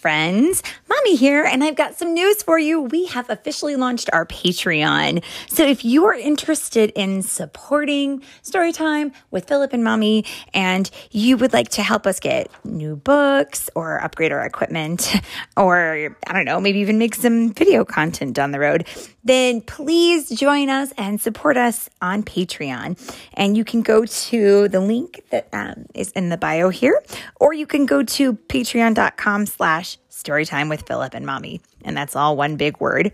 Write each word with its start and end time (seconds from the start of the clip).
friends. 0.00 0.62
Mommy 0.88 1.14
here, 1.14 1.44
and 1.44 1.62
I've 1.62 1.76
got 1.76 1.98
some 1.98 2.14
news 2.14 2.42
for 2.42 2.58
you. 2.58 2.80
We 2.80 3.06
have 3.06 3.28
officially 3.28 3.76
launched 3.76 4.08
our 4.14 4.24
Patreon. 4.24 5.22
So 5.48 5.62
if 5.66 5.84
you 5.84 6.06
are 6.06 6.14
interested 6.14 6.90
in 6.96 7.20
supporting 7.22 8.22
Storytime 8.42 9.12
with 9.30 9.46
Philip 9.46 9.74
and 9.74 9.84
Mommy, 9.84 10.24
and 10.54 10.90
you 11.10 11.36
would 11.36 11.52
like 11.52 11.68
to 11.70 11.82
help 11.82 12.06
us 12.06 12.18
get 12.18 12.50
new 12.64 12.96
books 12.96 13.68
or 13.74 14.02
upgrade 14.02 14.32
our 14.32 14.44
equipment, 14.44 15.14
or 15.56 16.16
I 16.26 16.32
don't 16.32 16.46
know, 16.46 16.60
maybe 16.60 16.78
even 16.78 16.98
make 16.98 17.14
some 17.14 17.52
video 17.52 17.84
content 17.84 18.34
down 18.34 18.52
the 18.52 18.60
road, 18.60 18.86
then 19.22 19.60
please 19.60 20.30
join 20.30 20.70
us 20.70 20.92
and 20.96 21.20
support 21.20 21.56
us 21.58 21.90
on 22.00 22.22
Patreon. 22.22 22.98
And 23.34 23.56
you 23.56 23.64
can 23.64 23.82
go 23.82 24.06
to 24.06 24.68
the 24.68 24.80
link 24.80 25.22
that 25.30 25.48
um, 25.52 25.86
is 25.94 26.10
in 26.12 26.30
the 26.30 26.38
bio 26.38 26.70
here, 26.70 27.02
or 27.38 27.52
you 27.52 27.66
can 27.66 27.84
go 27.84 28.02
to 28.02 28.32
patreon.com 28.32 29.46
slash 29.46 29.89
storytime 30.22 30.68
with 30.68 30.86
Philip 30.86 31.14
and 31.14 31.24
mommy. 31.26 31.60
And 31.84 31.96
that's 31.96 32.16
all 32.16 32.36
one 32.36 32.56
big 32.56 32.80
word. 32.80 33.12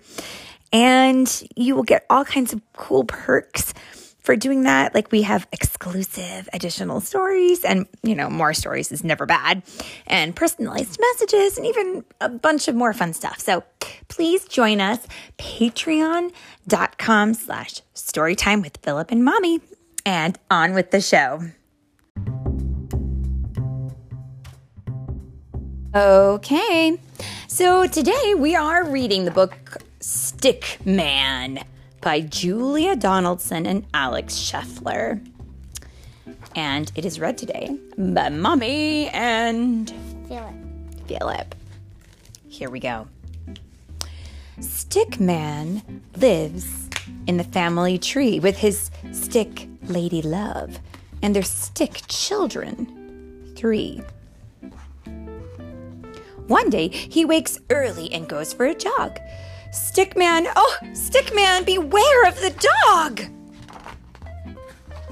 And 0.73 1.43
you 1.55 1.77
will 1.77 1.85
get 1.85 2.05
all 2.11 2.25
kinds 2.25 2.53
of 2.53 2.61
cool 2.75 3.05
perks 3.05 3.73
for 4.27 4.35
doing 4.35 4.65
that. 4.65 4.93
Like 4.93 5.13
we 5.13 5.23
have 5.23 5.47
exclusive 5.53 6.49
additional 6.53 7.01
stories 7.01 7.65
and, 7.65 7.87
you 8.03 8.17
know, 8.17 8.29
more 8.29 8.53
stories 8.53 8.91
is 8.91 9.05
never 9.05 9.25
bad 9.25 9.63
and 10.07 10.35
personalized 10.35 10.99
messages 11.01 11.57
and 11.57 11.67
even 11.67 12.05
a 12.21 12.29
bunch 12.29 12.67
of 12.67 12.75
more 12.75 12.93
fun 12.93 13.15
stuff. 13.15 13.39
So 13.39 13.63
please 14.09 14.45
join 14.47 14.81
us, 14.81 15.07
patreon.com 15.39 17.35
slash 17.35 17.83
storytime 17.95 18.63
with 18.63 18.79
Philip 18.83 19.13
and 19.13 19.25
mommy 19.25 19.61
and 20.05 20.37
on 20.51 20.75
with 20.75 20.91
the 20.91 21.01
show. 21.01 21.41
Okay, 25.97 27.01
so 27.49 27.87
today 27.87 28.35
we 28.37 28.55
are 28.55 28.85
reading 28.85 29.25
the 29.25 29.31
book 29.31 29.79
Stick 29.99 30.77
Man 30.85 31.65
by 32.03 32.21
Julia 32.21 32.97
Donaldson 32.97 33.65
and 33.65 33.87
Alex 33.95 34.35
Scheffler. 34.35 35.27
And 36.55 36.93
it 36.97 37.07
is 37.07 37.19
read 37.19 37.39
today 37.39 37.79
by 37.97 38.29
Mommy 38.29 39.09
and 39.09 39.91
Philip. 40.29 40.55
Philip. 41.07 41.55
Here 42.47 42.69
we 42.69 42.79
go. 42.79 43.09
Stick 44.61 45.19
Man 45.19 46.03
lives 46.15 46.91
in 47.27 47.39
the 47.39 47.45
family 47.45 47.97
tree 47.97 48.39
with 48.39 48.59
his 48.59 48.91
stick 49.13 49.67
lady 49.85 50.21
love 50.21 50.79
and 51.23 51.35
their 51.35 51.43
stick 51.43 52.03
children, 52.07 53.55
three. 53.57 54.03
One 56.49 56.71
day, 56.71 56.89
he 56.89 57.25
wakes 57.25 57.59
early 57.71 58.13
and 58.13 58.29
goes 58.29 58.53
for 58.53 58.67
a 58.67 58.75
jog. 58.75 59.19
Stickman, 59.71 60.51
oh, 60.57 60.77
Stickman, 60.93 61.67
beware 61.67 62.29
of 62.29 62.37
the 62.41 62.55
dog! 62.87 63.23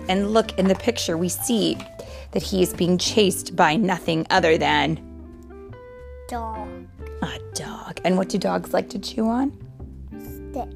And 0.09 0.33
look 0.33 0.57
in 0.59 0.69
the 0.69 0.75
picture, 0.75 1.17
we 1.17 1.29
see 1.29 1.77
that 2.33 2.43
he 2.43 2.63
is 2.63 2.73
being 2.73 2.99
chased 2.99 3.57
by 3.57 3.77
nothing 3.77 4.27
other 4.31 4.57
than 4.59 5.01
Dog. 6.29 6.69
a 7.23 7.39
dog. 7.55 8.01
And 8.05 8.17
what 8.17 8.29
do 8.29 8.39
dogs 8.39 8.73
like 8.73 8.89
to 8.91 8.99
chew 8.99 9.27
on? 9.29 9.53
Stick. 10.21 10.69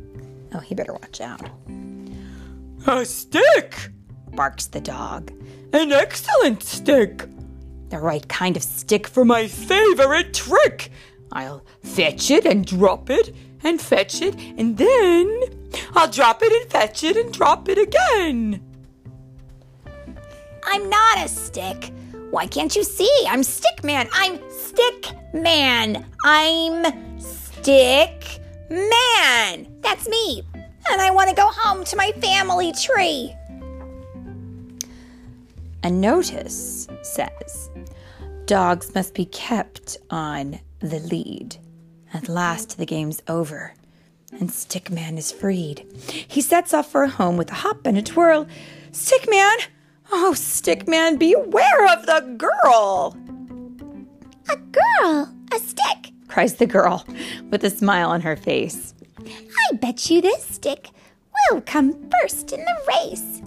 Oh, 0.54 0.60
he 0.60 0.74
better 0.74 0.92
watch 0.92 1.20
out. 1.20 1.48
A 2.86 3.04
stick, 3.04 3.90
barks 4.32 4.66
the 4.66 4.80
dog. 4.80 5.30
An 5.72 5.92
excellent 5.92 6.62
stick. 6.62 7.24
The 7.90 7.98
right 7.98 8.26
kind 8.28 8.56
of 8.56 8.62
stick 8.62 9.08
for 9.08 9.24
my 9.24 9.48
favorite 9.48 10.34
trick. 10.34 10.90
I'll 11.32 11.64
fetch 11.82 12.30
it 12.30 12.44
and 12.44 12.66
drop 12.66 13.10
it 13.10 13.34
and 13.64 13.80
fetch 13.80 14.22
it, 14.22 14.36
and 14.56 14.76
then 14.76 15.40
I'll 15.94 16.10
drop 16.10 16.42
it 16.42 16.52
and 16.52 16.70
fetch 16.70 17.02
it 17.02 17.16
and 17.16 17.32
drop 17.32 17.68
it 17.68 17.78
again. 17.78 18.62
I'm 20.64 20.88
not 20.90 21.24
a 21.24 21.28
stick. 21.28 21.92
Why 22.30 22.46
can't 22.46 22.76
you 22.76 22.84
see? 22.84 23.10
I'm 23.26 23.42
Stick 23.42 23.82
Man. 23.82 24.06
I'm 24.12 24.38
Stick 24.50 25.14
Man. 25.32 26.04
I'm 26.24 27.18
Stick 27.18 28.40
Man. 28.68 29.66
That's 29.80 30.06
me. 30.08 30.42
And 30.90 31.00
I 31.00 31.10
want 31.10 31.30
to 31.30 31.34
go 31.34 31.48
home 31.50 31.84
to 31.84 31.96
my 31.96 32.12
family 32.12 32.72
tree. 32.72 33.34
A 35.84 35.90
notice 35.90 36.86
says 37.02 37.57
dogs 38.48 38.94
must 38.94 39.12
be 39.12 39.26
kept 39.26 39.98
on 40.08 40.58
the 40.80 40.98
lead. 41.00 41.58
At 42.14 42.30
last, 42.30 42.78
the 42.78 42.86
game's 42.86 43.22
over, 43.28 43.74
and 44.40 44.48
Stickman 44.48 45.18
is 45.18 45.30
freed. 45.30 45.86
He 46.26 46.40
sets 46.40 46.72
off 46.72 46.90
for 46.90 47.06
home 47.06 47.36
with 47.36 47.50
a 47.50 47.56
hop 47.56 47.86
and 47.86 47.98
a 47.98 48.02
twirl. 48.02 48.46
Stickman! 48.90 49.66
Oh, 50.10 50.32
Stickman, 50.34 51.18
beware 51.18 51.92
of 51.92 52.06
the 52.06 52.20
girl! 52.38 53.14
A 54.48 54.56
girl. 54.56 55.34
A 55.52 55.58
stick. 55.58 56.12
cries 56.28 56.54
the 56.54 56.66
girl 56.66 57.06
with 57.50 57.62
a 57.64 57.70
smile 57.70 58.08
on 58.08 58.22
her 58.22 58.36
face. 58.36 58.94
I 59.18 59.74
bet 59.74 60.08
you 60.08 60.22
this 60.22 60.42
stick 60.42 60.88
will 61.50 61.60
come 61.60 61.92
first 62.22 62.52
in 62.52 62.60
the 62.60 62.78
race. 62.88 63.42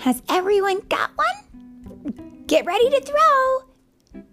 Has 0.00 0.20
everyone 0.28 0.80
got 0.88 1.10
one? 1.14 2.44
Get 2.48 2.66
ready 2.66 2.90
to 2.90 3.00
throw. 3.00 3.75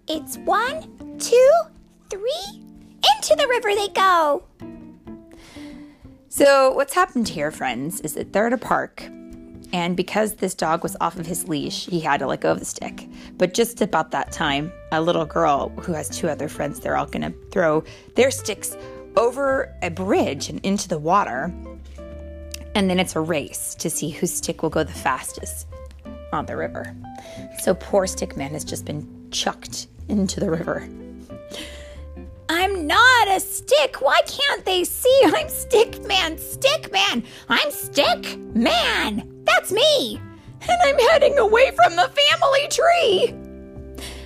It's 0.06 0.36
one, 0.38 1.18
two, 1.18 1.52
three. 2.10 2.60
Into 3.16 3.36
the 3.36 3.48
river 3.48 3.74
they 3.74 3.88
go. 3.88 4.44
So, 6.28 6.72
what's 6.72 6.94
happened 6.94 7.28
here, 7.28 7.50
friends, 7.50 8.00
is 8.00 8.12
that 8.14 8.32
they're 8.32 8.48
at 8.48 8.52
a 8.52 8.58
park, 8.58 9.08
and 9.72 9.96
because 9.96 10.34
this 10.34 10.54
dog 10.54 10.82
was 10.82 10.94
off 11.00 11.18
of 11.18 11.26
his 11.26 11.48
leash, 11.48 11.86
he 11.86 12.00
had 12.00 12.20
to 12.20 12.26
let 12.26 12.42
go 12.42 12.52
of 12.52 12.58
the 12.58 12.66
stick. 12.66 13.08
But 13.38 13.54
just 13.54 13.80
about 13.80 14.10
that 14.10 14.30
time, 14.30 14.70
a 14.92 15.00
little 15.00 15.24
girl 15.24 15.70
who 15.80 15.94
has 15.94 16.10
two 16.10 16.28
other 16.28 16.48
friends, 16.48 16.80
they're 16.80 16.96
all 16.96 17.06
gonna 17.06 17.32
throw 17.50 17.82
their 18.14 18.30
sticks 18.30 18.76
over 19.16 19.74
a 19.82 19.90
bridge 19.90 20.50
and 20.50 20.60
into 20.66 20.86
the 20.86 20.98
water. 20.98 21.54
And 22.74 22.90
then 22.90 22.98
it's 22.98 23.16
a 23.16 23.20
race 23.20 23.74
to 23.76 23.88
see 23.88 24.10
whose 24.10 24.34
stick 24.34 24.62
will 24.62 24.70
go 24.70 24.84
the 24.84 24.92
fastest 24.92 25.66
on 26.32 26.44
the 26.44 26.56
river. 26.56 26.94
So, 27.60 27.74
poor 27.74 28.04
Stickman 28.04 28.50
has 28.50 28.64
just 28.64 28.84
been 28.84 29.23
chucked 29.34 29.88
into 30.08 30.40
the 30.40 30.48
river. 30.50 30.88
I'm 32.48 32.86
not 32.86 33.28
a 33.28 33.40
stick. 33.40 34.00
Why 34.00 34.20
can't 34.26 34.64
they 34.64 34.84
see? 34.84 35.20
I'm 35.24 35.48
Stick 35.48 36.06
Man, 36.06 36.38
Stick 36.38 36.92
Man. 36.92 37.24
I'm 37.48 37.70
Stick 37.70 38.38
Man. 38.38 39.42
That's 39.44 39.72
me. 39.72 40.20
and 40.62 40.78
I'm 40.84 40.98
heading 41.10 41.36
away 41.38 41.70
from 41.72 41.96
the 41.96 42.08
family 42.08 42.68
tree. 42.70 43.34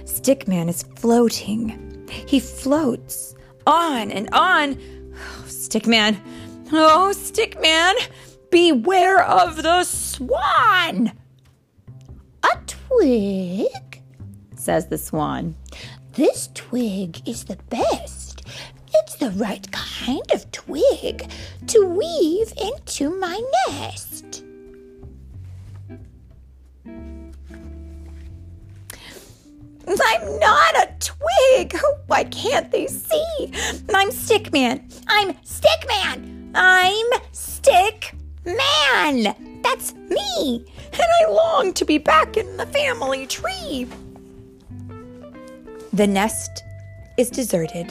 Stickman 0.04 0.68
is 0.68 0.82
floating. 0.96 2.06
He 2.26 2.38
floats 2.38 3.34
on 3.66 4.10
and 4.10 4.28
on. 4.32 4.78
Oh, 5.14 5.44
Stickman, 5.46 6.18
oh, 6.72 7.12
Stickman, 7.14 7.94
beware 8.50 9.22
of 9.24 9.62
the 9.62 9.84
swan, 9.84 11.12
A 12.44 12.48
twig? 12.66 13.87
Says 14.68 14.88
the 14.88 14.98
swan. 14.98 15.54
This 16.12 16.50
twig 16.52 17.26
is 17.26 17.44
the 17.44 17.56
best. 17.70 18.42
It's 18.92 19.16
the 19.16 19.30
right 19.30 19.66
kind 19.72 20.30
of 20.34 20.52
twig 20.52 21.26
to 21.68 21.86
weave 21.86 22.52
into 22.60 23.08
my 23.18 23.40
nest. 23.68 24.44
I'm 29.86 30.38
not 30.38 30.74
a 30.76 30.88
twig. 31.00 31.74
Why 32.06 32.24
can't 32.24 32.70
they 32.70 32.88
see? 32.88 33.50
I'm 33.94 34.10
Stickman. 34.10 34.82
I'm 35.08 35.32
Stickman. 35.44 36.50
I'm 36.54 37.06
Stick 37.32 38.14
Man. 38.44 39.34
That's 39.62 39.94
me. 39.94 40.66
and 40.92 41.02
I 41.22 41.30
long 41.30 41.72
to 41.72 41.86
be 41.86 41.96
back 41.96 42.36
in 42.36 42.58
the 42.58 42.66
family 42.66 43.26
tree. 43.26 43.86
The 45.98 46.06
nest 46.06 46.62
is 47.16 47.28
deserted, 47.28 47.90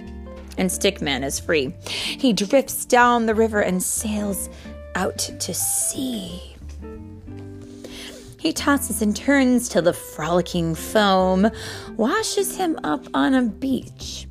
and 0.58 0.70
Stickman 0.70 1.26
is 1.26 1.42
free. 1.42 1.76
He 1.90 2.32
drifts 2.32 2.86
down 2.86 3.26
the 3.26 3.36
river 3.36 3.60
and 3.60 3.84
sails 3.84 4.48
out 4.96 5.18
to 5.18 5.54
sea. 5.54 6.56
He 8.40 8.54
tosses 8.54 9.02
and 9.02 9.14
turns 9.14 9.68
till 9.68 9.82
the 9.82 9.92
frolicking 9.92 10.74
foam 10.74 11.52
washes 11.98 12.56
him 12.56 12.80
up 12.86 13.06
on 13.14 13.34
a 13.34 13.42
beach 13.44 14.26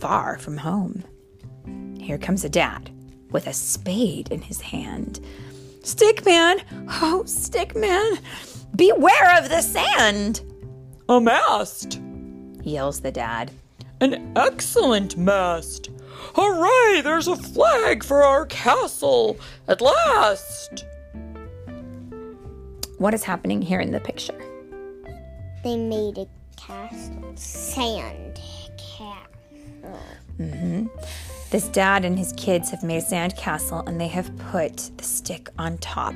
far 0.00 0.36
from 0.36 0.58
home. 0.58 1.02
Here 1.98 2.18
comes 2.18 2.44
a 2.44 2.50
dad 2.50 2.90
with 3.30 3.46
a 3.46 3.54
spade 3.54 4.30
in 4.30 4.42
his 4.42 4.60
hand. 4.60 5.20
Stickman, 5.80 6.60
oh, 7.00 7.22
Stickman, 7.24 8.18
beware 8.76 9.38
of 9.38 9.48
the 9.48 9.62
sand. 9.62 10.42
A 11.08 11.18
mast, 11.18 12.02
yells 12.68 13.00
the 13.00 13.12
dad. 13.12 13.50
an 14.00 14.32
excellent 14.36 15.16
mast. 15.16 15.90
Hooray, 16.34 17.00
there's 17.00 17.26
a 17.28 17.36
flag 17.36 18.04
for 18.04 18.22
our 18.22 18.46
castle 18.46 19.38
at 19.66 19.80
last. 19.80 20.84
What 22.98 23.14
is 23.14 23.24
happening 23.24 23.62
here 23.62 23.80
in 23.80 23.92
the 23.92 24.00
picture? 24.00 24.38
They 25.64 25.76
made 25.76 26.18
a 26.18 26.26
castle. 26.56 27.32
Sand 27.36 28.40
castle. 28.76 30.00
Mm-hmm. 30.38 30.86
This 31.50 31.68
dad 31.68 32.04
and 32.04 32.18
his 32.18 32.32
kids 32.34 32.70
have 32.70 32.82
made 32.82 32.98
a 32.98 33.00
sand 33.00 33.36
castle 33.36 33.82
and 33.86 34.00
they 34.00 34.08
have 34.08 34.36
put 34.50 34.90
the 34.96 35.04
stick 35.04 35.48
on 35.58 35.78
top, 35.78 36.14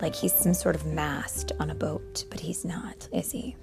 like 0.00 0.14
he's 0.14 0.34
some 0.34 0.54
sort 0.54 0.74
of 0.74 0.84
mast 0.86 1.52
on 1.60 1.70
a 1.70 1.74
boat, 1.74 2.24
but 2.30 2.40
he's 2.40 2.64
not, 2.64 3.08
is 3.12 3.30
he? 3.30 3.56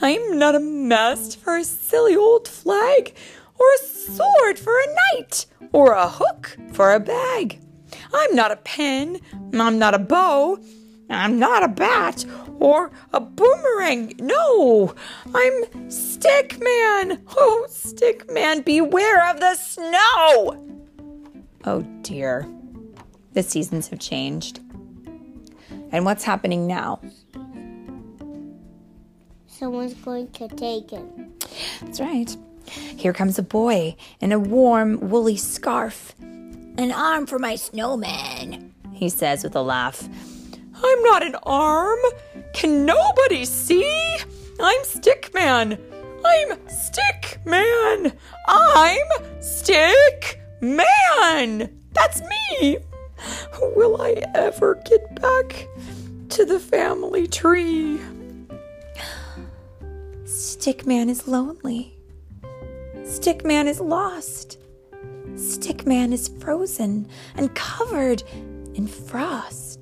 I'm 0.00 0.38
not 0.38 0.54
a 0.54 0.60
mast 0.60 1.38
for 1.38 1.56
a 1.56 1.64
silly 1.64 2.16
old 2.16 2.48
flag, 2.48 3.14
or 3.58 3.66
a 3.74 3.84
sword 3.84 4.58
for 4.58 4.72
a 4.78 4.94
knight, 5.14 5.46
or 5.72 5.92
a 5.92 6.08
hook 6.08 6.56
for 6.72 6.92
a 6.92 7.00
bag. 7.00 7.60
I'm 8.12 8.34
not 8.34 8.52
a 8.52 8.56
pen, 8.56 9.20
I'm 9.54 9.78
not 9.78 9.94
a 9.94 9.98
bow, 9.98 10.58
I'm 11.08 11.38
not 11.38 11.62
a 11.62 11.68
bat, 11.68 12.24
or 12.58 12.90
a 13.12 13.20
boomerang. 13.20 14.14
No, 14.18 14.94
I'm 15.34 15.90
Stick 15.90 16.58
Man. 16.60 17.22
Oh, 17.36 17.66
Stick 17.68 18.30
Man, 18.30 18.62
beware 18.62 19.30
of 19.30 19.40
the 19.40 19.54
snow. 19.54 20.62
Oh 21.64 21.82
dear. 22.02 22.46
The 23.32 23.42
seasons 23.42 23.88
have 23.88 23.98
changed. 23.98 24.60
And 25.92 26.04
what's 26.04 26.24
happening 26.24 26.66
now? 26.66 27.00
Someone's 29.58 29.94
going 29.94 30.30
to 30.32 30.48
take 30.48 30.92
it. 30.92 31.02
That's 31.80 31.98
right. 31.98 32.36
Here 32.68 33.14
comes 33.14 33.38
a 33.38 33.42
boy 33.42 33.96
in 34.20 34.30
a 34.30 34.38
warm, 34.38 35.08
woolly 35.08 35.38
scarf. 35.38 36.14
An 36.20 36.92
arm 36.92 37.24
for 37.24 37.38
my 37.38 37.56
snowman, 37.56 38.74
he 38.92 39.08
says 39.08 39.42
with 39.42 39.56
a 39.56 39.62
laugh. 39.62 40.06
I'm 40.74 41.02
not 41.04 41.22
an 41.22 41.36
arm. 41.44 41.98
Can 42.52 42.84
nobody 42.84 43.46
see? 43.46 44.18
I'm 44.60 44.82
Stickman. 44.82 45.78
I'm 46.22 46.58
Stickman. 46.68 48.12
I'm 48.46 49.06
Stickman. 49.40 50.70
That's 51.92 52.20
me. 52.20 52.76
Will 53.74 54.02
I 54.02 54.22
ever 54.34 54.74
get 54.84 55.18
back 55.22 55.66
to 56.28 56.44
the 56.44 56.60
family 56.60 57.26
tree? 57.26 57.98
Stickman 60.36 61.08
is 61.08 61.26
lonely. 61.26 61.96
Stickman 63.04 63.66
is 63.66 63.80
lost. 63.80 64.58
Stickman 65.32 66.12
is 66.12 66.28
frozen 66.28 67.08
and 67.36 67.54
covered 67.54 68.22
in 68.74 68.86
frost. 68.86 69.80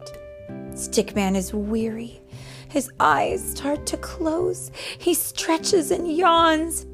Stickman 0.70 1.34
is 1.34 1.52
weary. 1.52 2.20
His 2.68 2.88
eyes 3.00 3.42
start 3.42 3.84
to 3.86 3.96
close. 3.96 4.70
He 4.96 5.12
stretches 5.12 5.90
and 5.90 6.16
yawns 6.16 6.86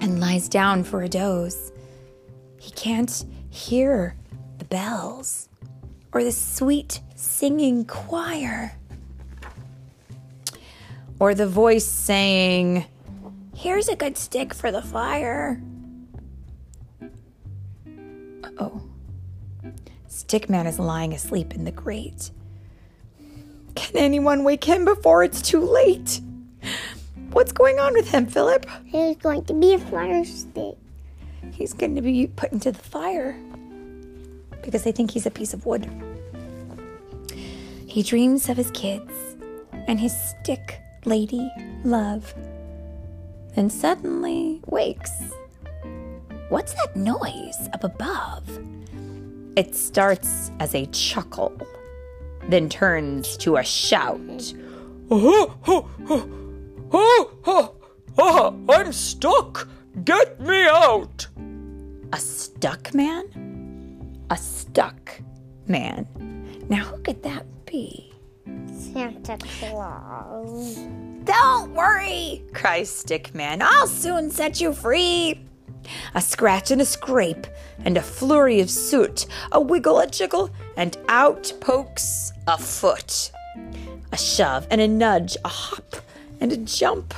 and 0.00 0.18
lies 0.18 0.48
down 0.48 0.84
for 0.84 1.02
a 1.02 1.08
doze. 1.08 1.70
He 2.58 2.70
can't 2.70 3.26
hear 3.50 4.16
the 4.56 4.64
bells 4.64 5.50
or 6.12 6.24
the 6.24 6.32
sweet 6.32 7.02
singing 7.14 7.84
choir 7.84 8.78
or 11.18 11.34
the 11.34 11.46
voice 11.46 11.86
saying, 11.86 12.86
Here's 13.54 13.88
a 13.88 13.96
good 13.96 14.16
stick 14.16 14.52
for 14.52 14.72
the 14.72 14.82
fire. 14.82 15.60
Oh. 18.58 18.82
Stickman 20.08 20.66
is 20.66 20.78
lying 20.78 21.12
asleep 21.12 21.54
in 21.54 21.64
the 21.64 21.70
grate. 21.70 22.30
Can 23.74 23.96
anyone 23.96 24.44
wake 24.44 24.64
him 24.64 24.84
before 24.84 25.24
it's 25.24 25.42
too 25.42 25.60
late? 25.60 26.20
What's 27.30 27.52
going 27.52 27.78
on 27.78 27.94
with 27.94 28.10
him, 28.10 28.26
Philip? 28.26 28.66
He's 28.84 29.16
going 29.16 29.44
to 29.44 29.54
be 29.54 29.74
a 29.74 29.78
fire 29.78 30.24
stick. 30.24 30.76
He's 31.52 31.72
going 31.72 31.94
to 31.96 32.02
be 32.02 32.28
put 32.28 32.52
into 32.52 32.72
the 32.72 32.78
fire 32.78 33.36
because 34.62 34.84
they 34.84 34.92
think 34.92 35.10
he's 35.10 35.26
a 35.26 35.30
piece 35.30 35.52
of 35.52 35.66
wood. 35.66 35.88
He 37.86 38.02
dreams 38.02 38.48
of 38.48 38.56
his 38.56 38.70
kids 38.70 39.12
and 39.86 40.00
his 40.00 40.16
stick 40.16 40.80
lady 41.06 41.50
love. 41.84 42.34
Then 43.54 43.70
suddenly 43.70 44.60
wakes. 44.66 45.12
What's 46.48 46.74
that 46.74 46.96
noise 46.96 47.68
up 47.72 47.84
above? 47.84 48.60
It 49.56 49.74
starts 49.74 50.50
as 50.58 50.74
a 50.74 50.86
chuckle, 50.86 51.56
then 52.48 52.68
turns 52.68 53.36
to 53.38 53.56
a 53.56 53.64
shout. 53.64 54.54
Oh, 55.10 55.56
oh, 55.66 55.90
oh, 56.08 56.28
oh, 56.92 57.30
oh, 57.46 57.74
oh, 58.18 58.64
I'm 58.68 58.92
stuck. 58.92 59.68
Get 60.04 60.40
me 60.40 60.66
out. 60.66 61.26
A 62.12 62.18
stuck 62.18 62.94
man? 62.94 64.16
A 64.30 64.36
stuck 64.36 65.20
man. 65.66 66.06
Now, 66.68 66.84
who 66.84 67.02
could 67.02 67.22
that 67.22 67.46
be? 67.66 68.13
Santa 68.94 69.36
Claus. 69.58 70.76
Don't 71.24 71.74
worry, 71.74 72.44
cries 72.52 72.88
Stickman. 72.88 73.60
I'll 73.60 73.88
soon 73.88 74.30
set 74.30 74.60
you 74.60 74.72
free. 74.72 75.44
A 76.14 76.20
scratch 76.20 76.70
and 76.70 76.80
a 76.80 76.84
scrape, 76.84 77.48
and 77.84 77.96
a 77.96 78.02
flurry 78.02 78.60
of 78.60 78.70
soot, 78.70 79.26
a 79.50 79.60
wiggle, 79.60 79.98
a 79.98 80.06
jiggle, 80.06 80.48
and 80.76 80.96
out 81.08 81.52
pokes 81.60 82.30
a 82.46 82.56
foot. 82.56 83.32
A 84.12 84.16
shove 84.16 84.64
and 84.70 84.80
a 84.80 84.86
nudge, 84.86 85.36
a 85.44 85.48
hop 85.48 85.96
and 86.40 86.52
a 86.52 86.56
jump. 86.56 87.14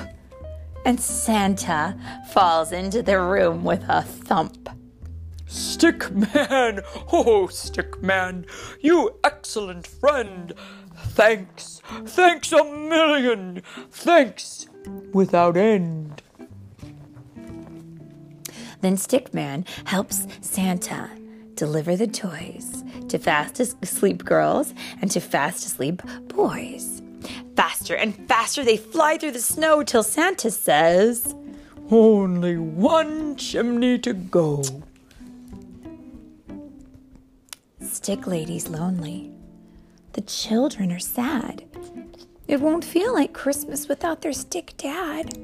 And 0.87 0.99
Santa 0.99 1.95
falls 2.31 2.73
into 2.73 3.03
the 3.03 3.21
room 3.21 3.65
with 3.65 3.85
a 3.87 4.01
thump. 4.01 4.71
Stickman, 5.47 6.83
oh, 7.13 7.49
Stickman, 7.49 8.47
you 8.81 9.17
excellent 9.23 9.87
friend. 9.87 10.55
Thanks, 10.97 11.81
thanks 12.05 12.53
a 12.53 12.65
million, 12.65 13.63
thanks 13.91 14.67
without 15.13 15.57
end. 15.57 16.23
Then 18.81 18.97
Stickman 18.97 19.67
helps 19.85 20.27
Santa 20.41 21.11
deliver 21.55 21.97
the 21.97 22.07
toys 22.07 22.85
to 23.09 23.19
fast 23.19 23.59
asleep 23.61 24.25
girls 24.25 24.75
and 25.01 25.11
to 25.11 25.21
fast 25.21 25.65
asleep 25.65 26.03
boys. 26.29 27.03
Faster 27.57 27.97
and 27.97 28.15
faster 28.29 28.65
they 28.65 28.77
fly 28.77 29.17
through 29.17 29.33
the 29.33 29.41
snow 29.41 29.83
till 29.83 30.03
Santa 30.03 30.51
says, 30.51 31.35
Only 31.91 32.57
one 32.57 33.37
chimney 33.37 33.99
to 34.01 34.13
go. 34.13 34.63
Stick 37.81 38.27
Lady's 38.27 38.69
lonely. 38.69 39.36
The 40.17 40.23
children 40.23 40.93
are 40.93 40.99
sad. 40.99 41.63
It 42.49 42.63
won't 42.63 42.87
feel 42.87 43.13
like 43.13 43.35
Christmas 43.35 43.87
without 43.87 44.23
their 44.23 44.33
stick 44.33 44.73
dad. 44.79 45.39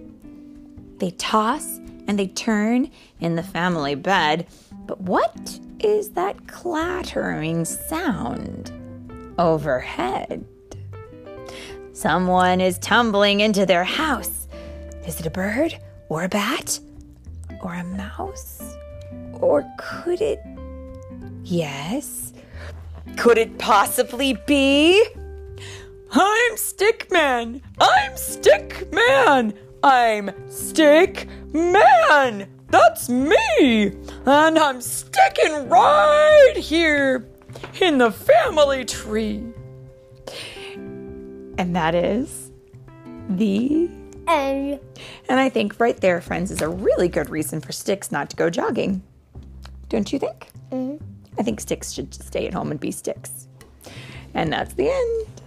They 0.96 1.10
toss 1.10 1.76
and 2.08 2.18
they 2.18 2.28
turn 2.28 2.90
in 3.20 3.36
the 3.36 3.42
family 3.42 3.94
bed, 3.94 4.46
but 4.86 4.98
what 4.98 5.60
is 5.80 6.12
that 6.12 6.48
clattering 6.48 7.66
sound 7.66 8.72
overhead? 9.38 10.42
Someone 11.92 12.62
is 12.62 12.78
tumbling 12.78 13.40
into 13.40 13.66
their 13.66 13.84
house. 13.84 14.48
Is 15.06 15.20
it 15.20 15.26
a 15.26 15.30
bird 15.30 15.78
or 16.08 16.24
a 16.24 16.30
bat 16.30 16.80
or 17.62 17.74
a 17.74 17.84
mouse? 17.84 18.74
Or 19.34 19.70
could 19.76 20.22
it? 20.22 20.40
Yes. 21.44 22.21
Could 23.22 23.38
it 23.38 23.56
possibly 23.56 24.36
be? 24.48 25.00
I'm 26.10 26.56
Stickman, 26.56 27.62
I'm 27.78 28.12
Stickman, 28.14 29.56
I'm 29.84 30.30
Stickman. 30.48 32.48
That's 32.66 33.08
me, 33.08 33.92
and 34.26 34.58
I'm 34.58 34.80
sticking 34.80 35.68
right 35.68 36.54
here 36.56 37.28
in 37.80 37.98
the 37.98 38.10
family 38.10 38.84
tree. 38.84 39.44
And 40.76 41.76
that 41.76 41.94
is 41.94 42.50
the. 43.28 43.88
And 44.26 44.80
And 45.28 45.38
I 45.38 45.48
think 45.48 45.78
right 45.78 46.00
there, 46.00 46.20
friends, 46.20 46.50
is 46.50 46.60
a 46.60 46.68
really 46.68 47.06
good 47.06 47.30
reason 47.30 47.60
for 47.60 47.70
Sticks 47.70 48.10
not 48.10 48.30
to 48.30 48.36
go 48.36 48.50
jogging. 48.50 49.00
Don't 49.88 50.12
you 50.12 50.18
think? 50.18 50.48
Mm-hmm. 50.72 50.91
I 51.38 51.42
think 51.42 51.60
Sticks 51.60 51.92
should 51.92 52.12
stay 52.14 52.46
at 52.46 52.54
home 52.54 52.70
and 52.70 52.80
be 52.80 52.90
Sticks. 52.90 53.48
And 54.34 54.52
that's 54.52 54.74
the 54.74 54.88
end. 54.88 55.41